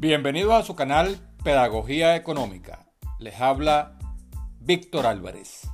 Bienvenidos 0.00 0.54
a 0.54 0.62
su 0.62 0.76
canal 0.76 1.18
Pedagogía 1.42 2.14
Económica. 2.14 2.86
Les 3.18 3.40
habla 3.40 3.98
Víctor 4.60 5.06
Álvarez. 5.06 5.68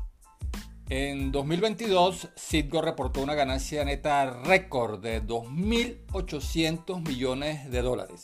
En 0.89 1.31
2022, 1.31 2.31
Citgo 2.35 2.81
reportó 2.81 3.21
una 3.21 3.35
ganancia 3.35 3.85
neta 3.85 4.25
récord 4.31 5.03
de 5.03 5.23
2.800 5.23 7.07
millones 7.07 7.71
de 7.71 7.83
dólares. 7.83 8.23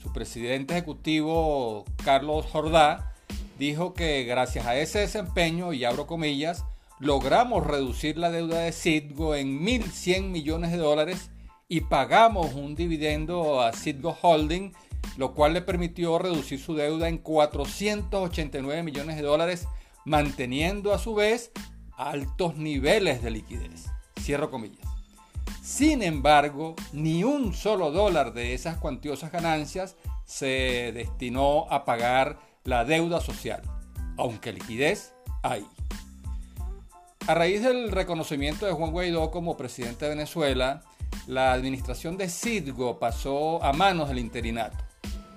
Su 0.00 0.12
presidente 0.12 0.74
ejecutivo, 0.74 1.84
Carlos 2.04 2.46
Jordá, 2.46 3.12
dijo 3.58 3.94
que 3.94 4.22
gracias 4.22 4.64
a 4.66 4.76
ese 4.76 5.00
desempeño, 5.00 5.72
y 5.72 5.84
abro 5.84 6.06
comillas, 6.06 6.64
logramos 7.00 7.66
reducir 7.66 8.16
la 8.16 8.30
deuda 8.30 8.60
de 8.60 8.70
Citgo 8.70 9.34
en 9.34 9.58
1.100 9.66 10.28
millones 10.28 10.70
de 10.70 10.78
dólares 10.78 11.32
y 11.68 11.80
pagamos 11.80 12.54
un 12.54 12.76
dividendo 12.76 13.60
a 13.60 13.72
Citgo 13.72 14.16
Holding 14.22 14.72
lo 15.16 15.34
cual 15.34 15.54
le 15.54 15.62
permitió 15.62 16.18
reducir 16.18 16.60
su 16.60 16.74
deuda 16.74 17.08
en 17.08 17.18
489 17.18 18.82
millones 18.82 19.16
de 19.16 19.22
dólares, 19.22 19.66
manteniendo 20.04 20.92
a 20.92 20.98
su 20.98 21.14
vez 21.14 21.50
altos 21.96 22.56
niveles 22.56 23.22
de 23.22 23.30
liquidez. 23.30 23.86
Cierro 24.20 24.50
comillas. 24.50 24.86
Sin 25.62 26.02
embargo, 26.02 26.76
ni 26.92 27.24
un 27.24 27.54
solo 27.54 27.90
dólar 27.90 28.32
de 28.32 28.54
esas 28.54 28.76
cuantiosas 28.76 29.32
ganancias 29.32 29.96
se 30.24 30.92
destinó 30.94 31.66
a 31.70 31.84
pagar 31.84 32.38
la 32.64 32.84
deuda 32.84 33.20
social, 33.20 33.62
aunque 34.16 34.52
liquidez 34.52 35.12
hay. 35.42 35.66
A 37.26 37.34
raíz 37.34 37.62
del 37.62 37.90
reconocimiento 37.90 38.66
de 38.66 38.72
Juan 38.72 38.92
Guaidó 38.92 39.30
como 39.32 39.56
presidente 39.56 40.04
de 40.04 40.10
Venezuela, 40.10 40.84
la 41.26 41.52
administración 41.52 42.16
de 42.16 42.28
Citgo 42.28 43.00
pasó 43.00 43.62
a 43.64 43.72
manos 43.72 44.08
del 44.08 44.20
interinato 44.20 44.85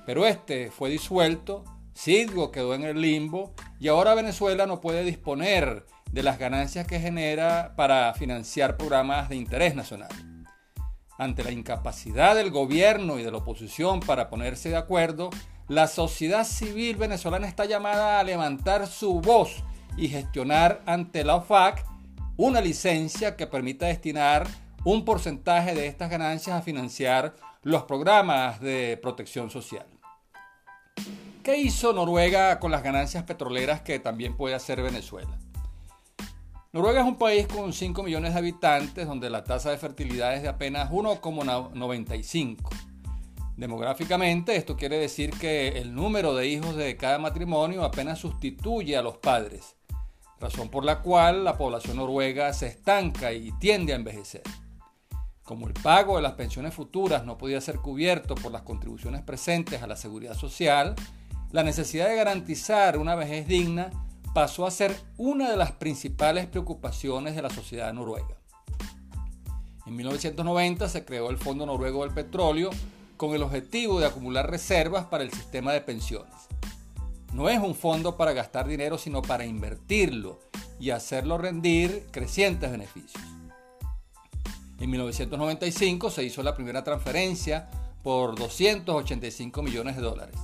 pero 0.10 0.26
este 0.26 0.72
fue 0.72 0.90
disuelto, 0.90 1.64
Citgo 1.96 2.52
quedó 2.52 2.74
en 2.74 2.84
el 2.84 3.00
limbo 3.00 3.54
y 3.80 3.90
ahora 3.90 4.16
Venezuela 4.16 4.66
no 4.66 4.82
puede 4.82 5.04
disponer 5.04 5.86
de 6.12 6.24
las 6.24 6.40
ganancias 6.40 6.88
que 6.88 7.00
genera 7.00 7.76
para 7.76 8.12
financiar 8.16 8.76
programas 8.76 9.30
de 9.30 9.36
interés 9.36 9.76
nacional. 9.76 10.10
Ante 11.20 11.44
la 11.44 11.52
incapacidad 11.52 12.34
del 12.34 12.50
gobierno 12.50 13.20
y 13.20 13.24
de 13.24 13.30
la 13.30 13.38
oposición 13.38 14.00
para 14.00 14.32
ponerse 14.32 14.70
de 14.70 14.78
acuerdo, 14.78 15.30
la 15.68 15.86
sociedad 15.86 16.44
civil 16.44 16.96
venezolana 16.96 17.48
está 17.48 17.66
llamada 17.66 18.20
a 18.20 18.24
levantar 18.24 18.88
su 18.88 19.22
voz 19.22 19.64
y 19.96 20.08
gestionar 20.08 20.82
ante 20.88 21.24
la 21.24 21.36
OFAC 21.36 21.86
una 22.36 22.62
licencia 22.62 23.36
que 23.36 23.46
permita 23.46 23.86
destinar 23.86 24.48
un 24.84 25.06
porcentaje 25.06 25.76
de 25.76 25.86
estas 25.86 26.10
ganancias 26.10 26.58
a 26.58 26.64
financiar 26.64 27.36
los 27.62 27.84
programas 27.84 28.60
de 28.60 28.98
protección 29.00 29.52
social. 29.52 29.86
¿Qué 31.44 31.58
hizo 31.58 31.94
Noruega 31.94 32.60
con 32.60 32.70
las 32.70 32.84
ganancias 32.84 33.24
petroleras 33.24 33.82
que 33.82 33.98
también 34.00 34.36
puede 34.36 34.56
hacer 34.56 34.82
Venezuela? 34.82 35.40
Noruega 36.74 37.00
es 37.00 37.08
un 37.08 37.18
país 37.18 37.48
con 37.48 37.72
5 37.72 38.04
millones 38.04 38.34
de 38.34 38.40
habitantes 38.40 39.08
donde 39.08 39.30
la 39.30 39.46
tasa 39.46 39.72
de 39.72 39.78
fertilidad 39.78 40.36
es 40.36 40.42
de 40.44 40.50
apenas 40.50 40.92
1,95. 40.92 42.58
Demográficamente, 43.56 44.58
esto 44.58 44.76
quiere 44.76 44.98
decir 45.00 45.32
que 45.32 45.70
el 45.70 45.96
número 45.96 46.36
de 46.36 46.48
hijos 46.48 46.76
de 46.76 46.98
cada 46.98 47.20
matrimonio 47.20 47.86
apenas 47.86 48.20
sustituye 48.20 48.98
a 48.98 49.02
los 49.02 49.18
padres, 49.18 49.78
razón 50.42 50.70
por 50.70 50.84
la 50.84 51.02
cual 51.02 51.46
la 51.46 51.58
población 51.58 51.98
noruega 51.98 52.52
se 52.52 52.68
estanca 52.68 53.32
y 53.32 53.52
tiende 53.60 53.94
a 53.94 53.96
envejecer. 53.96 54.44
Como 55.44 55.68
el 55.68 55.74
pago 55.74 56.18
de 56.18 56.22
las 56.22 56.34
pensiones 56.34 56.74
futuras 56.74 57.26
no 57.26 57.38
podía 57.38 57.62
ser 57.62 57.78
cubierto 57.78 58.36
por 58.36 58.52
las 58.52 58.62
contribuciones 58.62 59.24
presentes 59.24 59.82
a 59.82 59.88
la 59.88 59.96
seguridad 59.96 60.36
social, 60.36 60.96
la 61.52 61.64
necesidad 61.64 62.10
de 62.10 62.16
garantizar 62.16 62.98
una 62.98 63.16
vejez 63.16 63.48
digna 63.48 63.90
pasó 64.34 64.68
a 64.68 64.72
ser 64.72 64.96
una 65.18 65.50
de 65.50 65.58
las 65.58 65.72
principales 65.72 66.46
preocupaciones 66.46 67.36
de 67.36 67.42
la 67.42 67.50
sociedad 67.50 67.92
noruega. 67.94 68.38
En 69.88 69.96
1990 69.96 70.88
se 70.88 71.04
creó 71.04 71.32
el 71.32 71.38
Fondo 71.38 71.66
Noruego 71.66 72.04
del 72.04 72.14
Petróleo 72.14 72.70
con 73.18 73.34
el 73.34 73.42
objetivo 73.42 74.00
de 74.00 74.06
acumular 74.06 74.50
reservas 74.50 75.06
para 75.06 75.24
el 75.24 75.32
sistema 75.32 75.74
de 75.74 75.82
pensiones. 75.82 76.34
No 77.34 77.50
es 77.50 77.60
un 77.60 77.74
fondo 77.74 78.16
para 78.16 78.34
gastar 78.34 78.68
dinero, 78.68 78.98
sino 78.98 79.22
para 79.22 79.46
invertirlo 79.46 80.40
y 80.80 80.92
hacerlo 80.92 81.38
rendir 81.38 82.08
crecientes 82.12 82.72
beneficios. 82.72 83.24
En 84.80 84.90
1995 84.90 86.12
se 86.12 86.24
hizo 86.24 86.44
la 86.44 86.56
primera 86.56 86.84
transferencia 86.84 87.68
por 88.04 88.36
285 88.36 89.62
millones 89.62 89.96
de 89.96 90.02
dólares. 90.02 90.36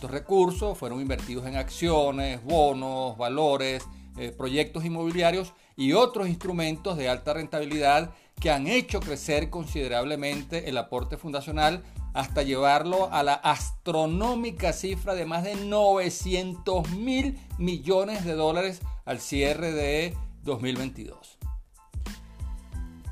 Estos 0.00 0.12
recursos 0.12 0.78
fueron 0.78 1.02
invertidos 1.02 1.44
en 1.44 1.56
acciones, 1.56 2.42
bonos, 2.42 3.18
valores, 3.18 3.84
eh, 4.16 4.32
proyectos 4.34 4.82
inmobiliarios 4.86 5.52
y 5.76 5.92
otros 5.92 6.26
instrumentos 6.26 6.96
de 6.96 7.10
alta 7.10 7.34
rentabilidad 7.34 8.10
que 8.40 8.50
han 8.50 8.66
hecho 8.66 9.00
crecer 9.00 9.50
considerablemente 9.50 10.70
el 10.70 10.78
aporte 10.78 11.18
fundacional 11.18 11.82
hasta 12.14 12.42
llevarlo 12.42 13.12
a 13.12 13.22
la 13.22 13.34
astronómica 13.34 14.72
cifra 14.72 15.14
de 15.14 15.26
más 15.26 15.44
de 15.44 15.56
900 15.56 16.88
mil 16.92 17.38
millones 17.58 18.24
de 18.24 18.32
dólares 18.32 18.80
al 19.04 19.20
cierre 19.20 19.70
de 19.70 20.16
2022. 20.44 21.36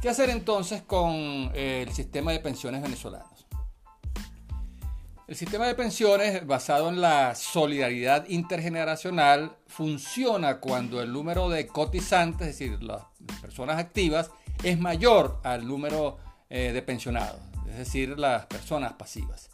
¿Qué 0.01 0.09
hacer 0.09 0.31
entonces 0.31 0.81
con 0.81 1.13
eh, 1.53 1.85
el 1.87 1.93
sistema 1.93 2.33
de 2.33 2.41
pensiones 2.41 2.81
venezolano? 2.81 3.38
El 5.29 5.37
sistema 5.37 5.67
de 5.67 5.75
pensiones 5.75 6.47
basado 6.47 6.89
en 6.89 7.03
la 7.03 7.35
solidaridad 7.35 8.27
intergeneracional 8.31 9.59
funciona 9.67 10.59
cuando 10.59 11.03
el 11.03 11.13
número 11.13 11.51
de 11.51 11.67
cotizantes, 11.67 12.49
es 12.49 12.59
decir, 12.59 12.83
las 12.83 13.03
personas 13.43 13.79
activas, 13.79 14.31
es 14.63 14.79
mayor 14.79 15.39
al 15.45 15.69
número 15.69 16.17
eh, 16.49 16.73
de 16.73 16.81
pensionados, 16.81 17.43
es 17.69 17.77
decir, 17.77 18.19
las 18.19 18.47
personas 18.47 18.95
pasivas. 18.95 19.51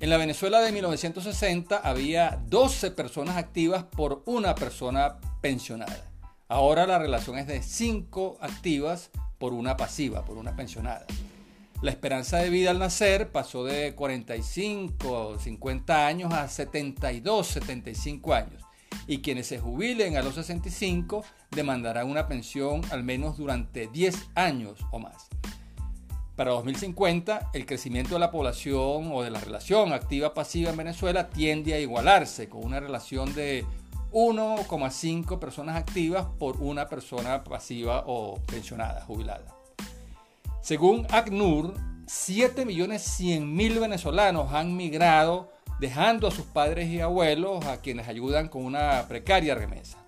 En 0.00 0.10
la 0.10 0.16
Venezuela 0.16 0.58
de 0.58 0.72
1960 0.72 1.76
había 1.76 2.42
12 2.48 2.90
personas 2.90 3.36
activas 3.36 3.84
por 3.84 4.24
una 4.26 4.56
persona 4.56 5.18
pensionada. 5.40 6.10
Ahora 6.48 6.88
la 6.88 6.98
relación 6.98 7.38
es 7.38 7.46
de 7.46 7.62
5 7.62 8.38
activas 8.40 9.10
por 9.38 9.52
una 9.52 9.76
pasiva, 9.76 10.24
por 10.24 10.38
una 10.38 10.56
pensionada. 10.56 11.06
La 11.82 11.90
esperanza 11.90 12.38
de 12.38 12.48
vida 12.48 12.70
al 12.70 12.78
nacer 12.78 13.32
pasó 13.32 13.64
de 13.64 13.92
45 13.96 15.10
o 15.10 15.36
50 15.36 16.06
años 16.06 16.32
a 16.32 16.46
72, 16.46 17.44
75 17.44 18.34
años. 18.34 18.62
Y 19.08 19.18
quienes 19.18 19.48
se 19.48 19.58
jubilen 19.58 20.16
a 20.16 20.22
los 20.22 20.36
65 20.36 21.24
demandarán 21.50 22.08
una 22.08 22.28
pensión 22.28 22.82
al 22.92 23.02
menos 23.02 23.36
durante 23.36 23.88
10 23.88 24.30
años 24.36 24.78
o 24.92 25.00
más. 25.00 25.26
Para 26.36 26.52
2050, 26.52 27.50
el 27.52 27.66
crecimiento 27.66 28.14
de 28.14 28.20
la 28.20 28.30
población 28.30 29.10
o 29.12 29.24
de 29.24 29.30
la 29.30 29.40
relación 29.40 29.92
activa-pasiva 29.92 30.70
en 30.70 30.76
Venezuela 30.76 31.30
tiende 31.30 31.74
a 31.74 31.80
igualarse 31.80 32.48
con 32.48 32.64
una 32.64 32.78
relación 32.78 33.34
de 33.34 33.66
1,5 34.12 35.40
personas 35.40 35.76
activas 35.76 36.26
por 36.38 36.58
una 36.58 36.86
persona 36.86 37.42
pasiva 37.42 38.04
o 38.06 38.40
pensionada, 38.46 39.00
jubilada. 39.00 39.61
Según 40.62 41.08
ACNUR, 41.10 41.74
7.100.000 42.06 43.80
venezolanos 43.80 44.52
han 44.52 44.76
migrado 44.76 45.50
dejando 45.80 46.28
a 46.28 46.30
sus 46.30 46.44
padres 46.46 46.88
y 46.88 47.00
abuelos 47.00 47.64
a 47.66 47.80
quienes 47.80 48.06
ayudan 48.06 48.48
con 48.48 48.64
una 48.64 49.08
precaria 49.08 49.56
remesa. 49.56 49.98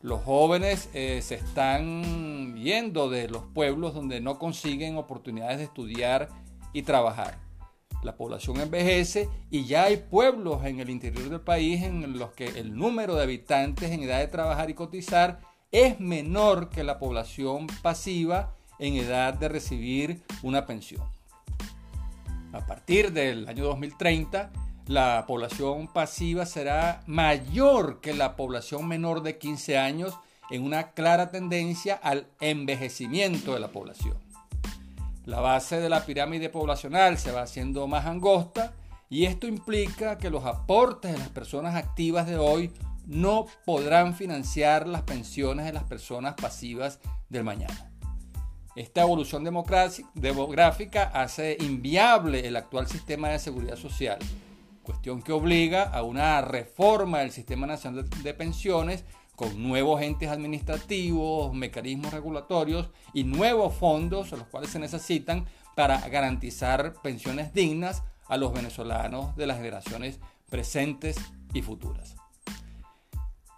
Los 0.00 0.22
jóvenes 0.22 0.88
eh, 0.94 1.20
se 1.20 1.34
están 1.34 2.54
yendo 2.56 3.10
de 3.10 3.28
los 3.28 3.42
pueblos 3.42 3.92
donde 3.92 4.20
no 4.20 4.38
consiguen 4.38 4.96
oportunidades 4.96 5.58
de 5.58 5.64
estudiar 5.64 6.28
y 6.72 6.82
trabajar. 6.82 7.40
La 8.04 8.16
población 8.16 8.60
envejece 8.60 9.28
y 9.50 9.64
ya 9.64 9.84
hay 9.84 9.96
pueblos 9.96 10.64
en 10.64 10.78
el 10.78 10.90
interior 10.90 11.28
del 11.28 11.40
país 11.40 11.82
en 11.82 12.20
los 12.20 12.30
que 12.34 12.46
el 12.46 12.76
número 12.76 13.16
de 13.16 13.24
habitantes 13.24 13.90
en 13.90 14.04
edad 14.04 14.20
de 14.20 14.28
trabajar 14.28 14.70
y 14.70 14.74
cotizar 14.74 15.40
es 15.72 15.98
menor 15.98 16.68
que 16.68 16.84
la 16.84 17.00
población 17.00 17.66
pasiva 17.82 18.54
en 18.78 18.96
edad 18.96 19.34
de 19.34 19.48
recibir 19.48 20.22
una 20.42 20.66
pensión. 20.66 21.02
A 22.52 22.66
partir 22.66 23.12
del 23.12 23.48
año 23.48 23.64
2030, 23.64 24.50
la 24.86 25.24
población 25.26 25.88
pasiva 25.88 26.44
será 26.44 27.02
mayor 27.06 28.00
que 28.00 28.12
la 28.12 28.36
población 28.36 28.86
menor 28.88 29.22
de 29.22 29.38
15 29.38 29.78
años 29.78 30.18
en 30.50 30.64
una 30.64 30.90
clara 30.90 31.30
tendencia 31.30 31.94
al 31.94 32.26
envejecimiento 32.40 33.54
de 33.54 33.60
la 33.60 33.68
población. 33.68 34.18
La 35.24 35.40
base 35.40 35.80
de 35.80 35.88
la 35.88 36.04
pirámide 36.04 36.48
poblacional 36.48 37.16
se 37.16 37.30
va 37.30 37.42
haciendo 37.42 37.86
más 37.86 38.06
angosta 38.06 38.72
y 39.08 39.26
esto 39.26 39.46
implica 39.46 40.18
que 40.18 40.30
los 40.30 40.44
aportes 40.44 41.12
de 41.12 41.18
las 41.18 41.28
personas 41.28 41.76
activas 41.76 42.26
de 42.26 42.38
hoy 42.38 42.72
no 43.06 43.46
podrán 43.64 44.14
financiar 44.14 44.88
las 44.88 45.02
pensiones 45.02 45.66
de 45.66 45.72
las 45.72 45.84
personas 45.84 46.34
pasivas 46.34 46.98
del 47.28 47.44
mañana. 47.44 47.91
Esta 48.74 49.02
evolución 49.02 49.44
demográfica 49.44 51.10
hace 51.12 51.58
inviable 51.60 52.46
el 52.46 52.56
actual 52.56 52.86
sistema 52.86 53.28
de 53.28 53.38
seguridad 53.38 53.76
social, 53.76 54.18
cuestión 54.82 55.22
que 55.22 55.32
obliga 55.32 55.82
a 55.82 56.02
una 56.02 56.40
reforma 56.40 57.18
del 57.18 57.32
Sistema 57.32 57.66
Nacional 57.66 58.08
de 58.08 58.34
Pensiones 58.34 59.04
con 59.36 59.62
nuevos 59.62 60.00
entes 60.00 60.30
administrativos, 60.30 61.52
mecanismos 61.52 62.14
regulatorios 62.14 62.88
y 63.12 63.24
nuevos 63.24 63.74
fondos, 63.74 64.32
los 64.32 64.44
cuales 64.44 64.70
se 64.70 64.78
necesitan 64.78 65.44
para 65.76 66.08
garantizar 66.08 66.94
pensiones 67.02 67.52
dignas 67.52 68.02
a 68.26 68.38
los 68.38 68.54
venezolanos 68.54 69.36
de 69.36 69.46
las 69.46 69.58
generaciones 69.58 70.18
presentes 70.48 71.16
y 71.52 71.60
futuras. 71.60 72.21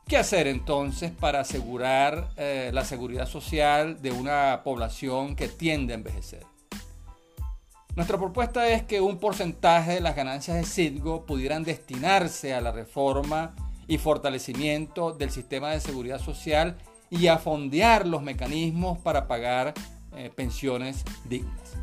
¿Qué 0.06 0.18
hacer 0.18 0.46
entonces 0.48 1.12
para 1.12 1.40
asegurar 1.40 2.28
eh, 2.36 2.70
la 2.74 2.84
seguridad 2.84 3.26
social 3.26 4.02
de 4.02 4.12
una 4.12 4.60
población 4.62 5.34
que 5.34 5.48
tiende 5.48 5.94
a 5.94 5.96
envejecer? 5.96 6.44
Nuestra 7.96 8.18
propuesta 8.18 8.68
es 8.68 8.82
que 8.82 9.00
un 9.00 9.18
porcentaje 9.18 9.92
de 9.92 10.00
las 10.02 10.14
ganancias 10.14 10.58
de 10.58 10.64
Citgo 10.64 11.24
pudieran 11.24 11.64
destinarse 11.64 12.52
a 12.52 12.60
la 12.60 12.70
reforma 12.70 13.54
y 13.88 13.96
fortalecimiento 13.96 15.12
del 15.12 15.30
sistema 15.30 15.70
de 15.70 15.80
seguridad 15.80 16.20
social 16.20 16.76
y 17.08 17.28
a 17.28 17.38
fondear 17.38 18.06
los 18.06 18.20
mecanismos 18.20 18.98
para 18.98 19.26
pagar 19.26 19.72
eh, 20.14 20.30
pensiones 20.34 21.02
dignas. 21.30 21.76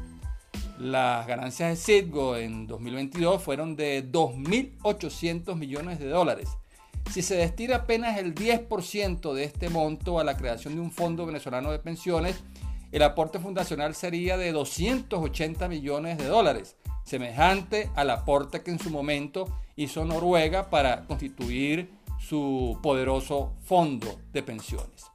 Las 0.78 1.26
ganancias 1.26 1.70
de 1.70 1.76
Citgo 1.76 2.38
en 2.38 2.68
2022 2.68 3.42
fueron 3.42 3.76
de 3.76 4.08
2.800 4.12 5.56
millones 5.56 5.98
de 5.98 6.08
dólares 6.08 6.50
si 7.12 7.22
se 7.22 7.36
destina 7.36 7.78
apenas 7.78 8.18
el 8.18 8.34
10% 8.34 9.34
de 9.34 9.44
este 9.44 9.69
monto 9.69 10.19
a 10.19 10.24
la 10.24 10.38
creación 10.38 10.75
de 10.75 10.81
un 10.81 10.92
fondo 10.92 11.25
venezolano 11.25 11.72
de 11.72 11.80
pensiones, 11.80 12.42
el 12.94 13.04
aporte 13.04 13.40
fundacional 13.40 13.96
sería 13.96 14.38
de 14.38 14.54
280 14.54 15.68
millones 15.68 16.18
de 16.18 16.25
dólares, 16.25 16.78
semejante 17.04 17.90
al 17.96 18.12
aporte 18.12 18.62
que 18.62 18.72
en 18.72 18.80
su 18.80 18.90
momento 18.90 19.48
hizo 19.75 20.06
Noruega 20.06 20.69
para 20.69 21.06
constituir 21.06 21.92
su 22.18 22.80
poderoso 22.81 23.56
fondo 23.63 24.19
de 24.31 24.44
pensiones. 24.44 25.06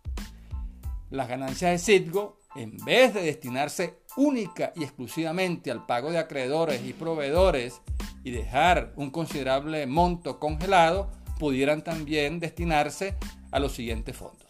Las 1.10 1.28
ganancias 1.28 1.70
de 1.70 1.78
Citgo, 1.78 2.40
en 2.56 2.76
vez 2.84 3.14
de 3.14 3.22
destinarse 3.22 4.00
única 4.16 4.72
y 4.74 4.82
exclusivamente 4.82 5.70
al 5.70 5.86
pago 5.86 6.10
de 6.10 6.18
acreedores 6.18 6.84
y 6.84 6.92
proveedores 6.92 7.80
y 8.22 8.32
dejar 8.32 8.92
un 8.96 9.10
considerable 9.10 9.86
monto 9.86 10.38
congelado, 10.38 11.10
pudieran 11.38 11.82
también 11.82 12.40
destinarse 12.40 13.14
a 13.50 13.58
los 13.58 13.72
siguientes 13.72 14.16
fondos. 14.16 14.46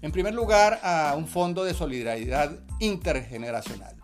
En 0.00 0.12
primer 0.12 0.34
lugar, 0.34 0.80
a 0.82 1.14
un 1.16 1.26
fondo 1.26 1.64
de 1.64 1.74
solidaridad 1.74 2.52
intergeneracional. 2.78 3.96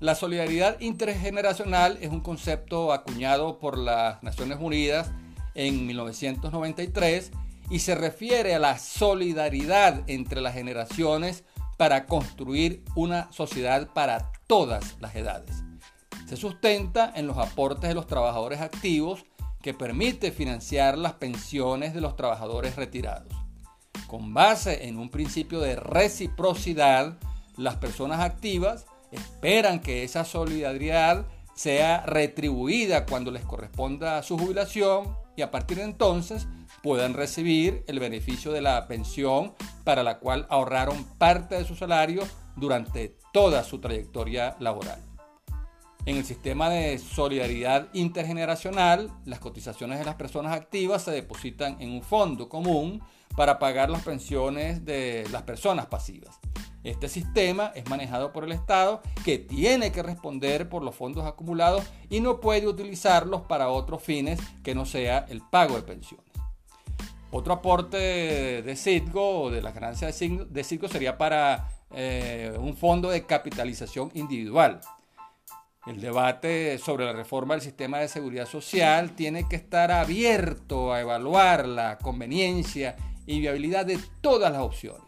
La 0.00 0.14
solidaridad 0.14 0.80
intergeneracional 0.80 1.98
es 2.00 2.10
un 2.10 2.20
concepto 2.20 2.92
acuñado 2.92 3.58
por 3.58 3.76
las 3.76 4.22
Naciones 4.22 4.58
Unidas 4.60 5.10
en 5.54 5.86
1993 5.86 7.32
y 7.70 7.80
se 7.80 7.94
refiere 7.94 8.54
a 8.54 8.58
la 8.58 8.78
solidaridad 8.78 10.02
entre 10.08 10.40
las 10.40 10.54
generaciones 10.54 11.44
para 11.76 12.06
construir 12.06 12.84
una 12.94 13.30
sociedad 13.32 13.88
para 13.92 14.32
todas 14.46 14.96
las 15.00 15.14
edades. 15.14 15.64
Se 16.28 16.36
sustenta 16.36 17.12
en 17.14 17.26
los 17.26 17.38
aportes 17.38 17.88
de 17.88 17.94
los 17.94 18.06
trabajadores 18.06 18.60
activos 18.60 19.24
que 19.62 19.74
permite 19.74 20.32
financiar 20.32 20.96
las 20.98 21.14
pensiones 21.14 21.94
de 21.94 22.00
los 22.00 22.16
trabajadores 22.16 22.76
retirados. 22.76 23.32
Con 24.06 24.32
base 24.32 24.88
en 24.88 24.98
un 24.98 25.10
principio 25.10 25.60
de 25.60 25.76
reciprocidad, 25.76 27.18
las 27.56 27.76
personas 27.76 28.20
activas 28.20 28.86
esperan 29.10 29.80
que 29.80 30.04
esa 30.04 30.24
solidaridad 30.24 31.26
sea 31.54 32.06
retribuida 32.06 33.04
cuando 33.04 33.30
les 33.30 33.44
corresponda 33.44 34.22
su 34.22 34.38
jubilación 34.38 35.16
y 35.36 35.42
a 35.42 35.50
partir 35.50 35.78
de 35.78 35.84
entonces 35.84 36.46
puedan 36.82 37.14
recibir 37.14 37.84
el 37.88 37.98
beneficio 37.98 38.52
de 38.52 38.60
la 38.60 38.86
pensión 38.86 39.54
para 39.84 40.02
la 40.02 40.18
cual 40.18 40.46
ahorraron 40.50 41.04
parte 41.18 41.56
de 41.56 41.64
su 41.64 41.74
salario 41.74 42.22
durante 42.54 43.16
toda 43.32 43.64
su 43.64 43.80
trayectoria 43.80 44.56
laboral. 44.60 45.07
En 46.08 46.16
el 46.16 46.24
sistema 46.24 46.70
de 46.70 46.96
solidaridad 46.96 47.88
intergeneracional, 47.92 49.12
las 49.26 49.40
cotizaciones 49.40 49.98
de 49.98 50.06
las 50.06 50.14
personas 50.14 50.54
activas 50.56 51.02
se 51.02 51.10
depositan 51.10 51.76
en 51.82 51.90
un 51.90 52.00
fondo 52.00 52.48
común 52.48 53.02
para 53.36 53.58
pagar 53.58 53.90
las 53.90 54.04
pensiones 54.04 54.86
de 54.86 55.26
las 55.30 55.42
personas 55.42 55.84
pasivas. 55.84 56.38
Este 56.82 57.10
sistema 57.10 57.72
es 57.74 57.86
manejado 57.90 58.32
por 58.32 58.44
el 58.44 58.52
Estado 58.52 59.02
que 59.22 59.38
tiene 59.38 59.92
que 59.92 60.02
responder 60.02 60.70
por 60.70 60.82
los 60.82 60.94
fondos 60.94 61.26
acumulados 61.26 61.84
y 62.08 62.20
no 62.20 62.40
puede 62.40 62.66
utilizarlos 62.66 63.42
para 63.42 63.68
otros 63.68 64.02
fines 64.02 64.40
que 64.64 64.74
no 64.74 64.86
sea 64.86 65.26
el 65.28 65.42
pago 65.42 65.76
de 65.76 65.82
pensiones. 65.82 66.32
Otro 67.30 67.52
aporte 67.52 68.62
de 68.62 68.76
Citgo 68.76 69.42
o 69.42 69.50
de 69.50 69.60
las 69.60 69.74
ganancias 69.74 70.18
de 70.18 70.64
Citgo 70.64 70.88
sería 70.88 71.18
para 71.18 71.68
eh, 71.90 72.56
un 72.58 72.78
fondo 72.78 73.10
de 73.10 73.26
capitalización 73.26 74.10
individual. 74.14 74.80
El 75.88 76.02
debate 76.02 76.76
sobre 76.76 77.06
la 77.06 77.14
reforma 77.14 77.54
del 77.54 77.62
sistema 77.62 77.98
de 77.98 78.08
seguridad 78.08 78.46
social 78.46 79.12
tiene 79.12 79.48
que 79.48 79.56
estar 79.56 79.90
abierto 79.90 80.92
a 80.92 81.00
evaluar 81.00 81.66
la 81.66 81.96
conveniencia 81.96 82.94
y 83.24 83.40
viabilidad 83.40 83.86
de 83.86 83.98
todas 84.20 84.52
las 84.52 84.60
opciones. 84.60 85.00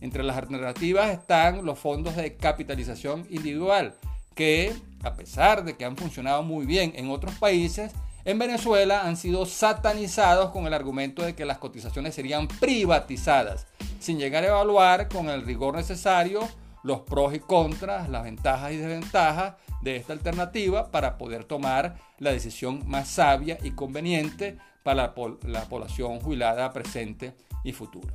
Entre 0.00 0.22
las 0.22 0.38
alternativas 0.38 1.10
están 1.10 1.66
los 1.66 1.78
fondos 1.78 2.16
de 2.16 2.36
capitalización 2.36 3.26
individual, 3.28 3.96
que 4.34 4.74
a 5.02 5.12
pesar 5.12 5.62
de 5.62 5.76
que 5.76 5.84
han 5.84 5.98
funcionado 5.98 6.42
muy 6.42 6.64
bien 6.64 6.94
en 6.96 7.10
otros 7.10 7.34
países, 7.34 7.92
en 8.24 8.38
Venezuela 8.38 9.02
han 9.02 9.18
sido 9.18 9.44
satanizados 9.44 10.52
con 10.52 10.66
el 10.66 10.72
argumento 10.72 11.22
de 11.22 11.34
que 11.34 11.44
las 11.44 11.58
cotizaciones 11.58 12.14
serían 12.14 12.48
privatizadas, 12.48 13.66
sin 14.00 14.18
llegar 14.18 14.42
a 14.44 14.48
evaluar 14.48 15.08
con 15.08 15.28
el 15.28 15.42
rigor 15.44 15.76
necesario 15.76 16.48
los 16.88 17.00
pros 17.02 17.34
y 17.34 17.38
contras, 17.38 18.08
las 18.08 18.24
ventajas 18.24 18.72
y 18.72 18.78
desventajas 18.78 19.56
de 19.82 19.96
esta 19.96 20.14
alternativa 20.14 20.90
para 20.90 21.18
poder 21.18 21.44
tomar 21.44 21.98
la 22.18 22.32
decisión 22.32 22.82
más 22.86 23.08
sabia 23.08 23.58
y 23.62 23.72
conveniente 23.72 24.56
para 24.82 25.14
la, 25.42 25.64
población 25.68 26.18
jubilada 26.18 26.72
presente 26.72 27.34
y 27.62 27.72
futura. 27.72 28.10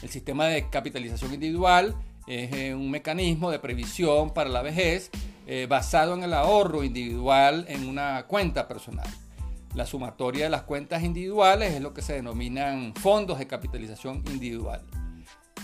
El 0.00 0.08
sistema 0.08 0.46
de 0.46 0.70
capitalización 0.70 1.34
individual 1.34 1.96
es 2.28 2.52
eh, 2.52 2.72
un 2.72 2.88
mecanismo 2.88 3.50
de 3.50 3.58
previsión 3.58 4.32
para 4.32 4.48
la 4.48 4.62
vejez 4.62 5.10
eh, 5.48 5.66
basado 5.68 6.14
en 6.14 6.22
el 6.22 6.34
ahorro 6.34 6.84
individual 6.84 7.66
en 7.68 7.88
una 7.88 8.26
cuenta 8.28 8.68
personal. 8.68 9.08
La 9.74 9.86
sumatoria 9.86 10.44
de 10.44 10.50
las 10.50 10.62
cuentas 10.62 11.02
individuales 11.02 11.74
es 11.74 11.80
lo 11.80 11.92
que 11.92 12.02
se 12.02 12.12
denominan 12.12 12.94
fondos 12.94 13.40
de 13.40 13.48
capitalización 13.48 14.22
individual. 14.30 14.82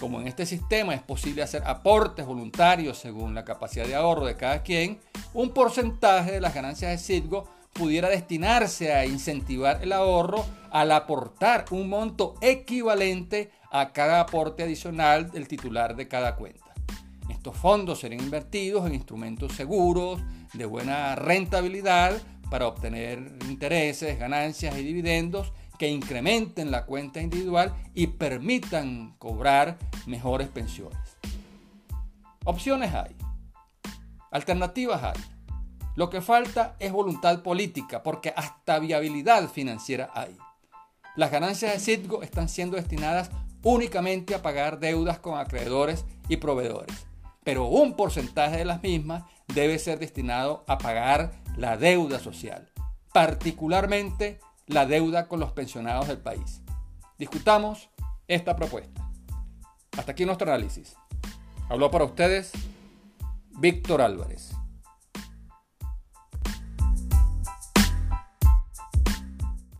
Como 0.00 0.18
en 0.18 0.28
este 0.28 0.46
sistema 0.46 0.94
es 0.94 1.02
posible 1.02 1.42
hacer 1.42 1.62
aportes 1.66 2.24
voluntarios 2.24 2.96
según 2.96 3.34
la 3.34 3.44
capacidad 3.44 3.86
de 3.86 3.94
ahorro 3.94 4.24
de 4.24 4.34
cada 4.34 4.62
quien, 4.62 4.98
un 5.34 5.50
porcentaje 5.50 6.32
de 6.32 6.40
las 6.40 6.54
ganancias 6.54 6.90
de 6.90 6.96
Citgo 6.96 7.44
pudiera 7.74 8.08
destinarse 8.08 8.94
a 8.94 9.04
incentivar 9.04 9.80
el 9.82 9.92
ahorro 9.92 10.46
al 10.70 10.90
aportar 10.92 11.66
un 11.70 11.90
monto 11.90 12.34
equivalente 12.40 13.50
a 13.70 13.92
cada 13.92 14.20
aporte 14.20 14.62
adicional 14.62 15.30
del 15.30 15.46
titular 15.46 15.94
de 15.94 16.08
cada 16.08 16.34
cuenta. 16.34 16.72
Estos 17.28 17.54
fondos 17.58 18.00
serían 18.00 18.22
invertidos 18.22 18.86
en 18.86 18.94
instrumentos 18.94 19.52
seguros, 19.52 20.18
de 20.54 20.64
buena 20.64 21.14
rentabilidad, 21.14 22.20
para 22.50 22.66
obtener 22.66 23.18
intereses, 23.48 24.18
ganancias 24.18 24.76
y 24.78 24.82
dividendos 24.82 25.52
que 25.80 25.88
incrementen 25.88 26.70
la 26.70 26.84
cuenta 26.84 27.22
individual 27.22 27.74
y 27.94 28.08
permitan 28.08 29.14
cobrar 29.16 29.78
mejores 30.04 30.48
pensiones. 30.48 30.98
Opciones 32.44 32.92
hay, 32.92 33.16
alternativas 34.30 35.02
hay. 35.02 35.22
Lo 35.96 36.10
que 36.10 36.20
falta 36.20 36.76
es 36.80 36.92
voluntad 36.92 37.42
política 37.42 38.02
porque 38.02 38.34
hasta 38.36 38.78
viabilidad 38.78 39.48
financiera 39.48 40.10
hay. 40.12 40.36
Las 41.16 41.30
ganancias 41.30 41.72
de 41.72 41.80
Citgo 41.80 42.22
están 42.22 42.50
siendo 42.50 42.76
destinadas 42.76 43.30
únicamente 43.62 44.34
a 44.34 44.42
pagar 44.42 44.80
deudas 44.80 45.18
con 45.18 45.38
acreedores 45.38 46.04
y 46.28 46.36
proveedores, 46.36 47.06
pero 47.42 47.64
un 47.64 47.96
porcentaje 47.96 48.58
de 48.58 48.64
las 48.66 48.82
mismas 48.82 49.22
debe 49.54 49.78
ser 49.78 49.98
destinado 49.98 50.62
a 50.68 50.76
pagar 50.76 51.32
la 51.56 51.78
deuda 51.78 52.18
social, 52.18 52.70
particularmente 53.14 54.40
la 54.70 54.86
deuda 54.86 55.26
con 55.26 55.40
los 55.40 55.52
pensionados 55.52 56.06
del 56.06 56.18
país. 56.18 56.62
Discutamos 57.18 57.90
esta 58.28 58.54
propuesta. 58.54 59.10
Hasta 59.98 60.12
aquí 60.12 60.24
nuestro 60.24 60.48
análisis. 60.48 60.94
Habló 61.68 61.90
para 61.90 62.04
ustedes 62.04 62.52
Víctor 63.58 64.00
Álvarez. 64.00 64.52